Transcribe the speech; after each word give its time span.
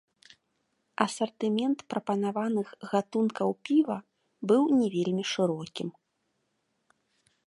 Асартымент 1.05 1.79
прапанаваных 1.93 2.67
гатункаў 2.93 3.49
піва 3.69 3.97
быў 4.53 4.63
не 4.79 4.87
вельмі 4.97 5.23
шырокім. 5.33 5.89